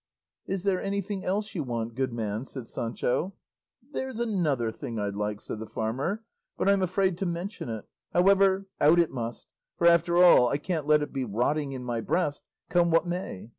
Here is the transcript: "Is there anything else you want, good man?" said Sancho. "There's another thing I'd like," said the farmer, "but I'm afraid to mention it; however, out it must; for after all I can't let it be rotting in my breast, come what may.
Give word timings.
"Is 0.47 0.63
there 0.63 0.81
anything 0.81 1.23
else 1.23 1.53
you 1.53 1.61
want, 1.61 1.93
good 1.93 2.11
man?" 2.11 2.43
said 2.43 2.65
Sancho. 2.67 3.35
"There's 3.93 4.17
another 4.17 4.71
thing 4.71 4.97
I'd 4.97 5.13
like," 5.15 5.39
said 5.39 5.59
the 5.59 5.67
farmer, 5.69 6.23
"but 6.57 6.67
I'm 6.67 6.81
afraid 6.81 7.19
to 7.19 7.27
mention 7.27 7.69
it; 7.69 7.85
however, 8.11 8.65
out 8.79 8.97
it 8.97 9.11
must; 9.11 9.45
for 9.77 9.85
after 9.85 10.17
all 10.17 10.47
I 10.49 10.57
can't 10.57 10.87
let 10.87 11.03
it 11.03 11.13
be 11.13 11.23
rotting 11.23 11.73
in 11.73 11.83
my 11.83 12.01
breast, 12.01 12.41
come 12.67 12.89
what 12.89 13.05
may. 13.05 13.49